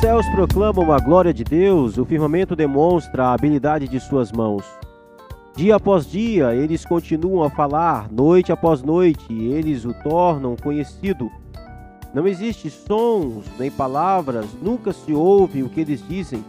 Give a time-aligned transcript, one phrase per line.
[0.00, 4.64] céus proclamam a glória de Deus, o firmamento demonstra a habilidade de suas mãos.
[5.54, 11.30] Dia após dia, eles continuam a falar, noite após noite, eles o tornam conhecido.
[12.14, 16.42] Não existe sons nem palavras, nunca se ouve o que eles dizem.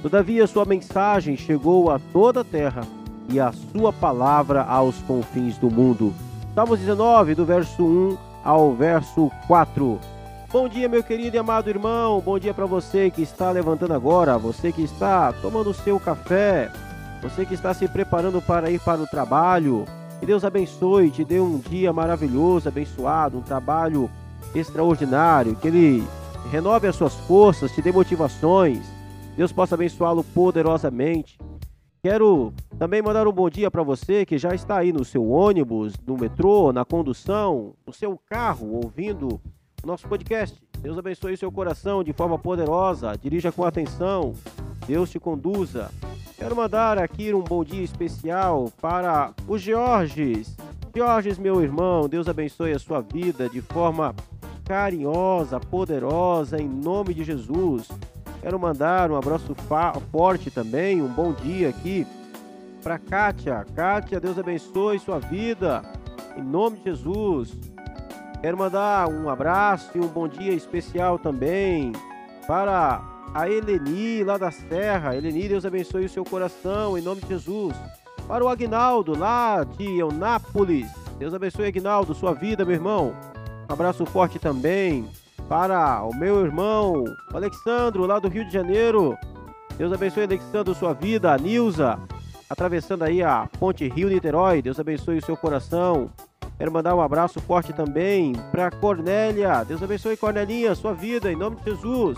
[0.00, 2.80] Todavia, sua mensagem chegou a toda a terra
[3.28, 6.14] e a sua palavra aos confins do mundo.
[6.54, 10.13] Salmos 19, do verso 1 ao verso 4.
[10.54, 12.20] Bom dia, meu querido e amado irmão.
[12.20, 16.70] Bom dia para você que está levantando agora, você que está tomando o seu café,
[17.20, 19.84] você que está se preparando para ir para o trabalho.
[20.20, 24.08] Que Deus abençoe, te dê um dia maravilhoso, abençoado, um trabalho
[24.54, 26.04] extraordinário, que Ele
[26.52, 28.86] renove as suas forças, te dê motivações.
[29.36, 31.36] Deus possa abençoá-lo poderosamente.
[32.00, 35.94] Quero também mandar um bom dia para você que já está aí no seu ônibus,
[36.06, 39.40] no metrô, na condução, no seu carro, ouvindo
[39.84, 40.60] nosso podcast.
[40.80, 44.34] Deus abençoe seu coração de forma poderosa, dirija com atenção,
[44.86, 45.90] Deus te conduza.
[46.36, 50.56] Quero mandar aqui um bom dia especial para os Georges.
[50.94, 54.14] Georges, meu irmão, Deus abençoe a sua vida de forma
[54.64, 57.88] carinhosa, poderosa, em nome de Jesus.
[58.40, 59.54] Quero mandar um abraço
[60.12, 62.06] forte também, um bom dia aqui
[62.82, 63.64] para Kátia.
[63.74, 65.82] Kátia, Deus abençoe sua vida,
[66.36, 67.58] em nome de Jesus.
[68.44, 71.92] Quero mandar um abraço e um bom dia especial também
[72.46, 73.00] para
[73.32, 75.16] a Eleni, lá da Serra.
[75.16, 77.74] Eleni, Deus abençoe o seu coração, em nome de Jesus.
[78.28, 80.92] Para o Agnaldo, lá de Eunápolis.
[81.18, 83.14] Deus abençoe, Agnaldo, sua vida, meu irmão.
[83.66, 85.08] Um abraço forte também
[85.48, 89.16] para o meu irmão Alexandro, lá do Rio de Janeiro.
[89.78, 91.32] Deus abençoe, Alexandro, sua vida.
[91.32, 91.98] A Nilza,
[92.50, 94.60] atravessando aí a ponte Rio-Niterói.
[94.60, 96.10] Deus abençoe o seu coração.
[96.64, 99.62] Quero mandar um abraço forte também para Cornélia.
[99.64, 102.16] Deus abençoe, Cornelinha, sua vida, em nome de Jesus.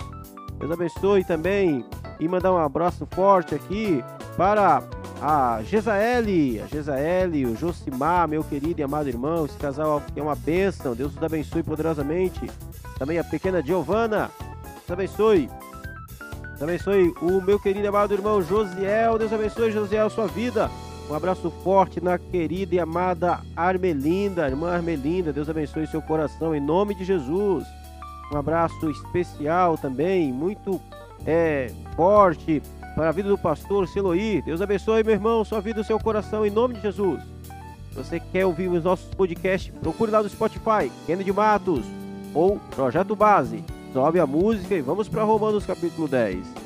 [0.60, 1.84] Deus abençoe também.
[2.20, 4.04] E mandar um abraço forte aqui
[4.36, 4.84] para
[5.20, 9.46] a Gesaele, a Gesaele, o Josimar, meu querido e amado irmão.
[9.46, 10.94] Esse casal é uma bênção.
[10.94, 12.48] Deus os abençoe poderosamente.
[13.00, 14.30] Também a pequena Giovana.
[14.62, 15.50] Deus abençoe.
[16.50, 19.18] Deus abençoe o meu querido e amado irmão Josiel.
[19.18, 20.70] Deus abençoe, Josiel, sua vida.
[21.08, 25.32] Um abraço forte na querida e amada Armelinda, irmã Armelinda.
[25.32, 27.64] Deus abençoe seu coração em nome de Jesus.
[28.32, 30.80] Um abraço especial também, muito
[31.24, 32.60] é, forte
[32.96, 34.42] para a vida do pastor Siloí.
[34.42, 37.22] Deus abençoe, meu irmão, sua vida e seu coração em nome de Jesus.
[37.90, 41.84] Se você quer ouvir os nossos podcasts, procure lá no Spotify, Kennedy Matos
[42.34, 43.64] ou Projeto Base.
[43.92, 46.65] Sobe a música e vamos para Romanos capítulo 10.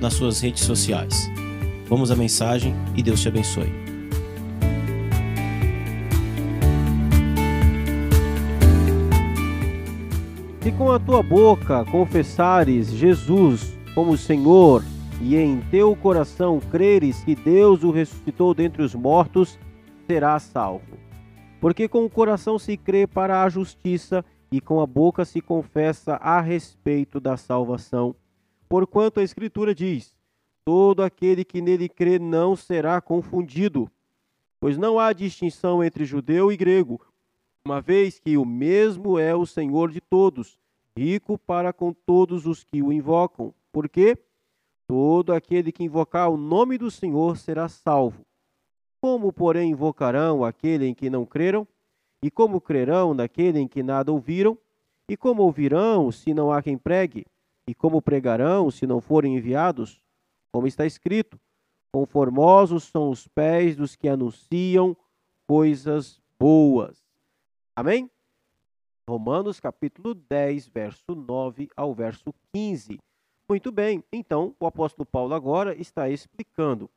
[0.00, 1.30] nas suas redes sociais.
[1.88, 3.72] Vamos à mensagem e Deus te abençoe.
[10.62, 14.84] Se com a tua boca confessares Jesus como Senhor
[15.20, 19.58] e em teu coração creres que Deus o ressuscitou dentre os mortos,
[20.06, 20.98] serás salvo.
[21.60, 26.14] Porque com o coração se crê para a justiça e com a boca se confessa
[26.16, 28.14] a respeito da salvação.
[28.68, 30.16] Porquanto a Escritura diz:
[30.64, 33.90] Todo aquele que nele crê não será confundido,
[34.60, 37.00] pois não há distinção entre judeu e grego,
[37.64, 40.58] uma vez que o mesmo é o Senhor de todos,
[40.96, 43.54] rico para com todos os que o invocam.
[43.72, 44.18] Porque
[44.86, 48.24] todo aquele que invocar o nome do Senhor será salvo.
[49.00, 51.66] Como, porém, invocarão aquele em que não creram?
[52.22, 54.58] E como crerão naquele em que nada ouviram?
[55.08, 57.26] E como ouvirão se não há quem pregue?
[57.68, 60.00] E como pregarão se não forem enviados?
[60.50, 61.38] Como está escrito:
[61.92, 64.96] Conformosos são os pés dos que anunciam
[65.46, 67.04] coisas boas.
[67.76, 68.10] Amém?
[69.06, 72.98] Romanos capítulo 10, verso 9 ao verso 15.
[73.46, 76.88] Muito bem, então o apóstolo Paulo agora está explicando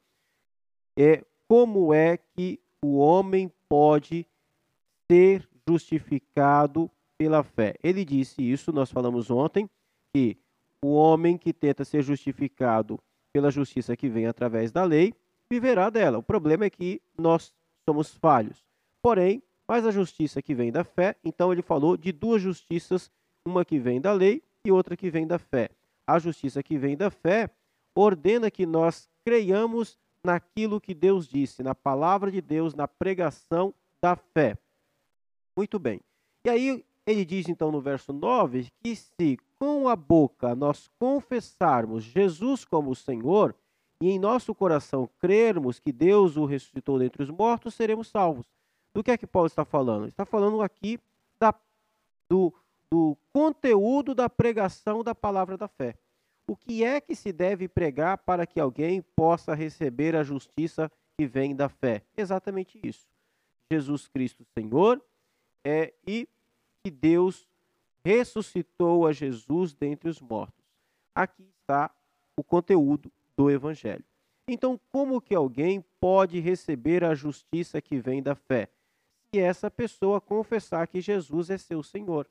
[0.98, 4.26] é, como é que o homem pode
[5.10, 7.76] ser justificado pela fé.
[7.84, 9.70] Ele disse isso, nós falamos ontem,
[10.14, 10.38] que
[10.84, 13.00] o homem que tenta ser justificado
[13.32, 15.14] pela justiça que vem através da lei,
[15.50, 16.18] viverá dela.
[16.18, 17.54] O problema é que nós
[17.86, 18.66] somos falhos.
[19.02, 23.12] Porém, mas a justiça que vem da fé, então ele falou de duas justiças,
[23.46, 25.70] uma que vem da lei e outra que vem da fé.
[26.06, 27.50] A justiça que vem da fé
[27.96, 34.16] ordena que nós creiamos naquilo que Deus disse, na palavra de Deus, na pregação da
[34.16, 34.58] fé.
[35.56, 36.00] Muito bem.
[36.44, 42.04] E aí ele diz então no verso 9 que se com a boca nós confessarmos
[42.04, 43.56] Jesus como Senhor
[44.02, 48.48] e em nosso coração crermos que Deus o ressuscitou dentre os mortos, seremos salvos.
[48.92, 50.08] Do que é que Paulo está falando?
[50.08, 51.00] Está falando aqui
[51.40, 51.54] da,
[52.28, 52.52] do,
[52.90, 55.96] do conteúdo da pregação da palavra da fé.
[56.48, 61.28] O que é que se deve pregar para que alguém possa receber a justiça que
[61.28, 62.02] vem da fé?
[62.18, 63.08] Exatamente isso.
[63.72, 65.00] Jesus Cristo Senhor
[65.64, 66.28] é, e
[66.84, 67.48] que Deus
[68.04, 70.66] ressuscitou a Jesus dentre os mortos.
[71.14, 71.92] Aqui está
[72.36, 74.04] o conteúdo do Evangelho.
[74.48, 78.70] Então, como que alguém pode receber a justiça que vem da fé?
[79.30, 82.28] Se essa pessoa confessar que Jesus é seu Senhor,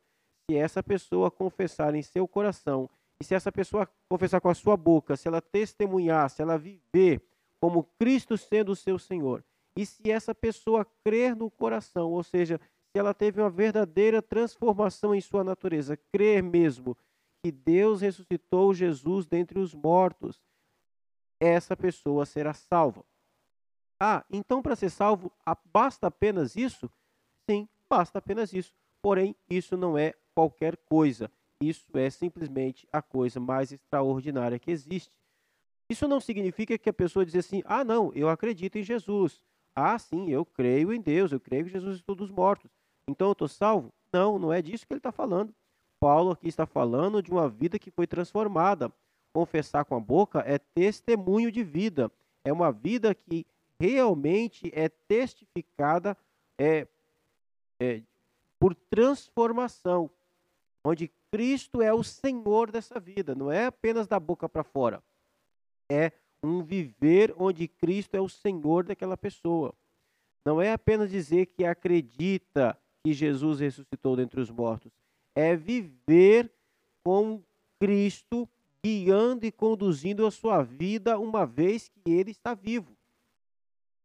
[0.50, 2.90] se essa pessoa confessar em seu coração
[3.20, 7.23] e se essa pessoa confessar com a sua boca, se ela testemunhar, se ela viver
[7.61, 9.44] como Cristo sendo o seu Senhor,
[9.76, 15.14] e se essa pessoa crer no coração, ou seja, se ela teve uma verdadeira transformação
[15.14, 16.96] em sua natureza, crer mesmo
[17.42, 20.42] que Deus ressuscitou Jesus dentre os mortos,
[21.38, 23.04] essa pessoa será salva.
[23.98, 25.32] Ah, então para ser salvo,
[25.72, 26.90] basta apenas isso?
[27.48, 28.75] Sim, basta apenas isso.
[29.00, 31.31] Porém, isso não é qualquer coisa.
[31.62, 35.12] Isso é simplesmente a coisa mais extraordinária que existe.
[35.88, 39.42] Isso não significa que a pessoa diz assim: ah, não, eu acredito em Jesus.
[39.75, 42.70] Ah, sim, eu creio em Deus, eu creio que Jesus é todos mortos.
[43.08, 43.93] Então eu estou salvo?
[44.12, 45.55] Não, não é disso que ele está falando.
[45.99, 48.93] Paulo aqui está falando de uma vida que foi transformada.
[49.32, 52.11] Confessar com a boca é testemunho de vida.
[52.44, 53.47] É uma vida que
[53.79, 56.17] realmente é testificada
[56.58, 56.87] é,
[57.79, 58.02] é,
[58.58, 60.11] por transformação,
[60.85, 65.02] onde Cristo é o Senhor dessa vida, não é apenas da boca para fora.
[65.88, 66.12] É
[66.43, 69.73] um viver onde Cristo é o Senhor daquela pessoa.
[70.44, 74.93] Não é apenas dizer que acredita que Jesus ressuscitou dentre os mortos.
[75.35, 76.50] É viver
[77.02, 77.43] com
[77.79, 78.49] Cristo
[78.82, 82.97] guiando e conduzindo a sua vida uma vez que ele está vivo.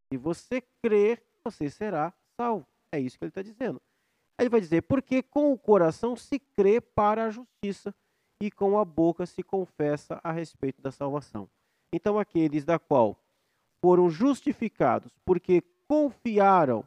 [0.10, 2.66] Se você crer, você será salvo.
[2.92, 3.82] É isso que ele está dizendo.
[4.38, 7.96] Ele vai dizer, porque com o coração se crê para a justiça
[8.42, 11.50] e com a boca se confessa a respeito da salvação.
[11.92, 13.18] Então aqueles da qual
[13.82, 16.84] foram justificados porque confiaram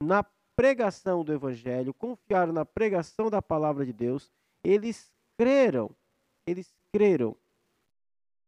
[0.00, 0.22] na
[0.56, 4.30] pregação do evangelho, confiaram na pregação da palavra de Deus,
[4.62, 5.90] eles creram,
[6.46, 7.36] eles creram.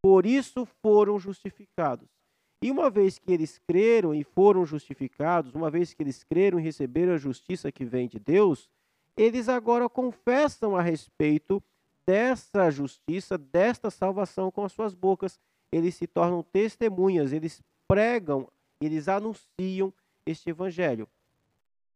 [0.00, 2.08] Por isso foram justificados.
[2.62, 6.62] E uma vez que eles creram e foram justificados, uma vez que eles creram e
[6.62, 8.68] receberam a justiça que vem de Deus,
[9.16, 11.62] eles agora confessam a respeito
[12.06, 15.38] dessa justiça, desta salvação com as suas bocas.
[15.70, 18.48] Eles se tornam testemunhas, eles pregam,
[18.80, 19.92] eles anunciam
[20.24, 21.08] este evangelho.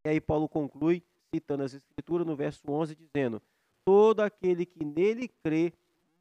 [0.04, 1.02] E aí Paulo conclui,
[1.34, 3.42] citando as escrituras no verso 11, dizendo:
[3.84, 5.72] Todo aquele que nele crê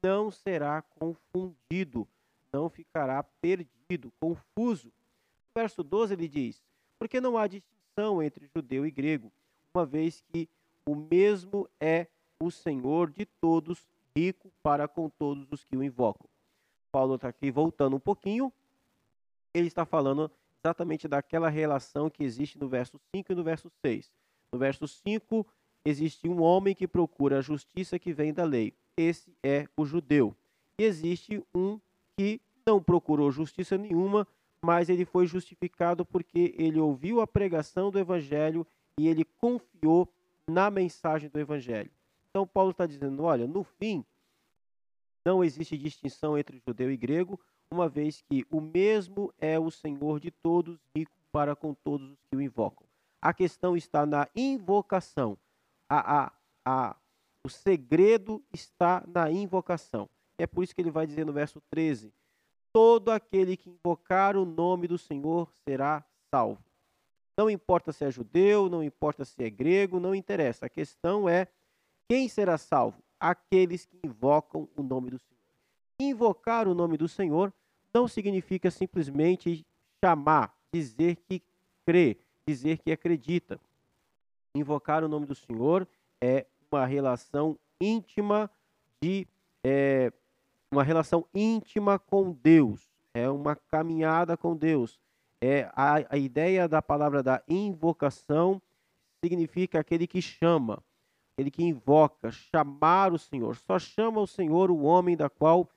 [0.02, 2.06] não será confundido
[2.52, 4.88] não ficará perdido, confuso.
[4.88, 6.62] No verso 12 ele diz:
[6.98, 9.32] Porque não há distinção entre judeu e grego,
[9.74, 10.48] uma vez que
[10.86, 12.06] o mesmo é
[12.40, 16.28] o Senhor de todos, rico para com todos os que o invocam.
[16.90, 18.52] Paulo está aqui voltando um pouquinho,
[19.54, 20.30] ele está falando
[20.64, 24.10] exatamente daquela relação que existe no verso 5 e no verso 6.
[24.52, 25.46] No verso 5,
[25.84, 28.74] existe um homem que procura a justiça que vem da lei.
[28.96, 30.36] Esse é o judeu.
[30.78, 31.80] E existe um
[32.16, 34.26] que não procurou justiça nenhuma,
[34.62, 38.66] mas ele foi justificado porque ele ouviu a pregação do evangelho
[38.98, 40.08] e ele confiou
[40.46, 41.90] na mensagem do evangelho.
[42.28, 44.04] Então Paulo está dizendo, olha, no fim
[45.24, 47.40] não existe distinção entre judeu e grego,
[47.72, 52.18] uma vez que o mesmo é o Senhor de todos, rico para com todos os
[52.28, 52.86] que o invocam.
[53.22, 55.38] A questão está na invocação.
[55.88, 56.32] A, a,
[56.64, 56.96] a,
[57.44, 60.08] o segredo está na invocação.
[60.36, 62.12] É por isso que ele vai dizer no verso 13:
[62.72, 66.64] Todo aquele que invocar o nome do Senhor será salvo.
[67.36, 70.66] Não importa se é judeu, não importa se é grego, não interessa.
[70.66, 71.46] A questão é
[72.08, 73.02] quem será salvo?
[73.18, 75.40] Aqueles que invocam o nome do Senhor.
[76.00, 77.52] Invocar o nome do Senhor
[77.92, 79.66] não significa simplesmente
[80.02, 81.42] chamar, dizer que
[81.84, 82.16] crê,
[82.46, 83.60] dizer que acredita.
[84.54, 85.86] Invocar o nome do Senhor
[86.20, 88.50] é uma relação íntima
[89.00, 89.26] de
[89.64, 90.12] é,
[90.70, 95.00] uma relação íntima com Deus, é uma caminhada com Deus.
[95.40, 98.60] É a, a ideia da palavra da invocação
[99.24, 100.82] significa aquele que chama,
[101.32, 103.56] aquele que invoca, chamar o Senhor.
[103.56, 105.68] Só chama o Senhor o homem da qual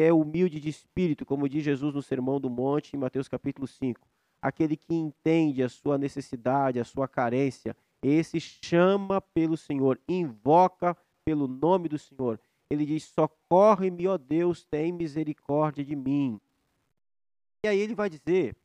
[0.00, 4.00] é humilde de espírito, como diz Jesus no Sermão do Monte, em Mateus capítulo 5.
[4.40, 11.46] Aquele que entende a sua necessidade, a sua carência, esse chama pelo Senhor, invoca pelo
[11.46, 12.40] nome do Senhor.
[12.68, 16.40] Ele diz: Socorre-me, ó Deus, tem misericórdia de mim.
[17.64, 18.56] E aí ele vai dizer,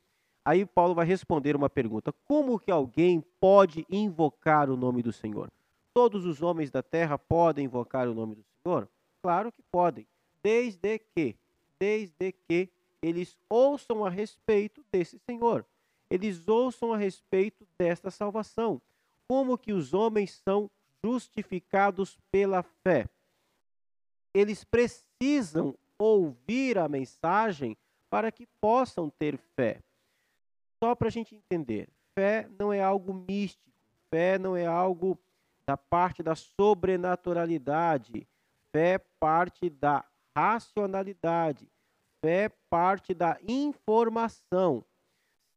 [0.44, 5.52] aí Paulo vai responder uma pergunta: Como que alguém pode invocar o nome do Senhor?
[5.94, 8.90] Todos os homens da terra podem invocar o nome do Senhor?
[9.22, 10.08] Claro que podem,
[10.44, 11.36] desde que,
[11.80, 12.70] desde que
[13.02, 15.66] eles ouçam a respeito desse Senhor.
[16.10, 18.82] Eles ouçam a respeito desta salvação.
[19.28, 20.70] Como que os homens são
[21.04, 23.08] justificados pela fé?
[24.34, 27.76] Eles precisam ouvir a mensagem
[28.10, 29.82] para que possam ter fé.
[30.80, 33.70] Só para a gente entender, fé não é algo místico,
[34.10, 35.20] fé não é algo
[35.66, 38.28] da parte da sobrenaturalidade,
[38.72, 40.06] fé parte da
[40.38, 41.68] racionalidade,
[42.22, 44.86] fé parte da informação.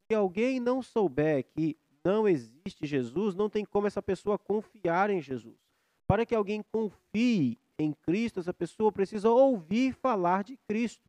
[0.06, 5.20] Se alguém não souber que não existe Jesus, não tem como essa pessoa confiar em
[5.20, 5.58] Jesus.
[6.06, 11.04] Para que alguém confie em Cristo, essa pessoa precisa ouvir falar de Cristo.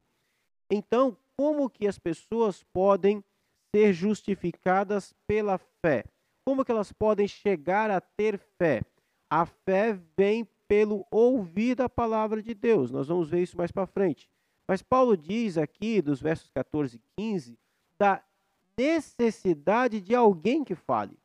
[0.70, 3.24] Então, como que as pessoas podem
[3.74, 6.04] ser justificadas pela fé?
[6.44, 8.82] Como que elas podem chegar a ter fé?
[9.30, 12.92] A fé vem pelo ouvir da palavra de Deus.
[12.92, 14.30] Nós vamos ver isso mais para frente.
[14.66, 17.60] Mas Paulo diz aqui, dos versos 14 e 15,
[18.00, 18.24] da
[18.78, 21.20] necessidade de alguém que fale.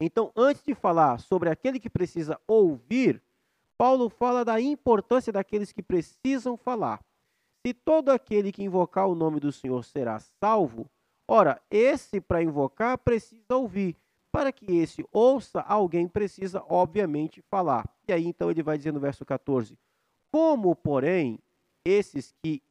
[0.00, 3.22] Então, antes de falar sobre aquele que precisa ouvir,
[3.76, 7.04] Paulo fala da importância daqueles que precisam falar.
[7.60, 10.88] Se todo aquele que invocar o nome do Senhor será salvo,
[11.28, 13.94] ora, esse para invocar precisa ouvir.
[14.32, 17.86] Para que esse ouça, alguém precisa, obviamente, falar.
[18.08, 19.78] E aí, então, ele vai dizer no verso 14:
[20.30, 21.38] Como, porém,
[21.84, 22.62] esses que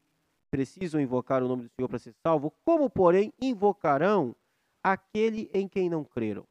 [0.49, 4.35] precisam invocar o nome do Senhor para ser salvo, como, porém, invocarão
[4.81, 6.45] aquele em quem não creram?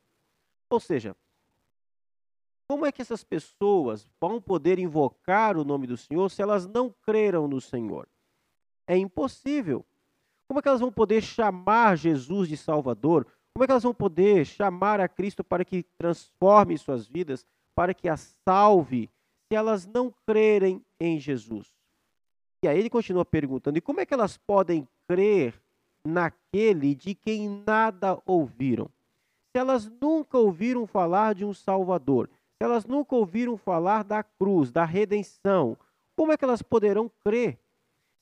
[0.68, 1.16] Ou seja,
[2.66, 6.90] como é que essas pessoas vão poder invocar o nome do Senhor se elas não
[6.90, 8.08] creram no Senhor?
[8.86, 9.84] É impossível.
[10.46, 13.26] Como é que elas vão poder chamar Jesus de Salvador?
[13.52, 17.94] Como é que elas vão poder chamar a Cristo para que transforme suas vidas, para
[17.94, 19.10] que as salve,
[19.48, 21.74] se elas não crerem em Jesus?
[22.62, 25.60] E aí ele continua perguntando: e como é que elas podem crer
[26.04, 28.88] naquele de quem nada ouviram?
[29.52, 34.72] Se elas nunca ouviram falar de um Salvador, se elas nunca ouviram falar da cruz,
[34.72, 35.76] da redenção,
[36.16, 37.58] como é que elas poderão crer?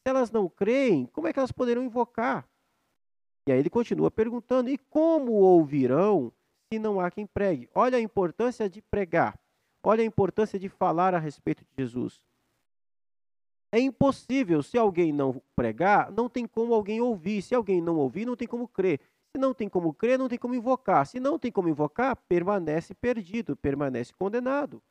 [0.03, 2.47] Se elas não creem, como é que elas poderão invocar?
[3.47, 6.33] E aí ele continua perguntando: e como ouvirão
[6.73, 7.69] se não há quem pregue?
[7.75, 9.39] Olha a importância de pregar.
[9.83, 12.21] Olha a importância de falar a respeito de Jesus.
[13.73, 17.41] É impossível, se alguém não pregar, não tem como alguém ouvir.
[17.41, 19.01] Se alguém não ouvir, não tem como crer.
[19.35, 21.07] Se não tem como crer, não tem como invocar.
[21.07, 24.83] Se não tem como invocar, permanece perdido, permanece condenado.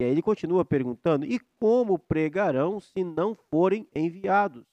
[0.00, 4.64] E aí ele continua perguntando: e como pregarão se não forem enviados?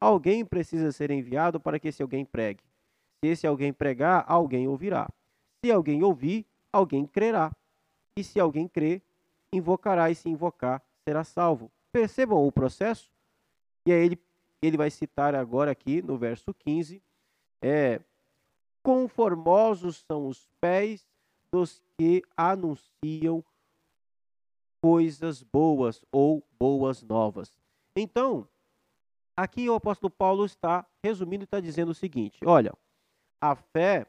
[0.00, 2.62] Alguém precisa ser enviado para que esse alguém pregue.
[3.22, 5.08] Se esse alguém pregar, alguém ouvirá.
[5.62, 7.52] Se alguém ouvir, alguém crerá.
[8.16, 9.02] E se alguém crer,
[9.52, 11.70] invocará, e se invocar, será salvo.
[11.92, 13.10] Percebam o processo?
[13.86, 14.18] E aí ele,
[14.60, 17.02] ele vai citar agora aqui no verso 15:
[17.62, 18.00] é,
[18.82, 21.06] Conformosos são os pés
[21.50, 23.44] dos que anunciam
[24.80, 27.52] coisas boas ou boas novas.
[27.96, 28.46] Então,
[29.40, 32.74] Aqui o apóstolo Paulo está resumindo e está dizendo o seguinte: olha,
[33.40, 34.06] a fé,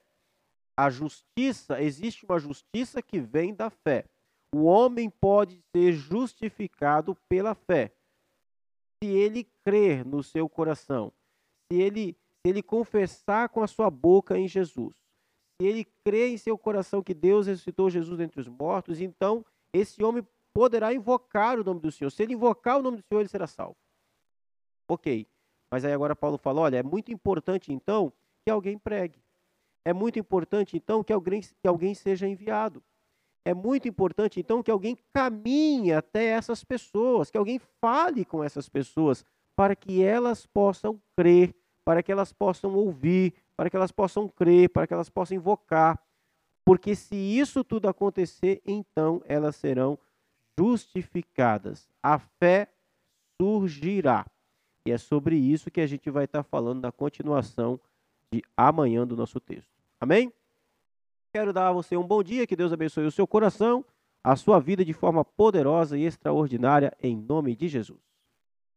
[0.86, 4.06] a justiça, existe uma justiça que vem da fé.
[4.52, 7.92] O homem pode ser justificado pela fé.
[8.98, 11.14] Se ele crer no seu coração,
[11.72, 14.96] se ele, se ele confessar com a sua boca em Jesus,
[15.62, 20.04] se ele crer em seu coração que Deus ressuscitou Jesus entre os mortos, então esse
[20.04, 22.10] homem poderá invocar o nome do Senhor.
[22.10, 23.78] Se ele invocar o nome do Senhor, ele será salvo.
[24.88, 25.28] Ok.
[25.70, 28.12] Mas aí agora Paulo fala: olha, é muito importante então
[28.44, 29.22] que alguém pregue.
[29.84, 32.84] É muito importante então que alguém, que alguém seja enviado.
[33.44, 38.70] É muito importante então que alguém caminhe até essas pessoas, que alguém fale com essas
[38.70, 44.28] pessoas, para que elas possam crer, para que elas possam ouvir, para que elas possam
[44.28, 46.00] crer, para que elas possam invocar.
[46.64, 49.98] Porque se isso tudo acontecer, então elas serão
[50.58, 51.90] justificadas.
[52.04, 52.68] A fé
[53.42, 54.26] surgirá.
[54.86, 57.80] E é sobre isso que a gente vai estar falando na continuação
[58.32, 59.71] de amanhã do nosso texto.
[60.01, 60.34] Amém?
[61.31, 63.86] Quero dar a você um bom dia, que Deus abençoe o seu coração,
[64.24, 68.11] a sua vida de forma poderosa e extraordinária, em nome de Jesus.